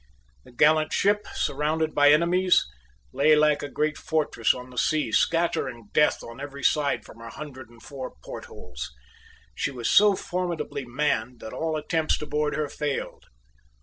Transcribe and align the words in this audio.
The 0.45 0.51
gallant 0.51 0.91
ship, 0.93 1.27
surrounded 1.35 1.93
by 1.93 2.09
enemies, 2.11 2.65
lay 3.13 3.35
like 3.35 3.61
a 3.61 3.69
great 3.69 3.99
fortress 3.99 4.51
on 4.51 4.71
the 4.71 4.77
sea, 4.79 5.11
scattering 5.11 5.89
death 5.93 6.23
on 6.23 6.41
every 6.41 6.63
side 6.63 7.05
from 7.05 7.19
her 7.19 7.29
hundred 7.29 7.69
and 7.69 7.83
four 7.83 8.13
portholes. 8.23 8.89
She 9.53 9.69
was 9.69 9.91
so 9.91 10.15
formidably 10.15 10.85
manned 10.85 11.39
that 11.41 11.53
all 11.53 11.77
attempts 11.77 12.17
to 12.17 12.25
board 12.25 12.55
her 12.55 12.67
failed. 12.67 13.27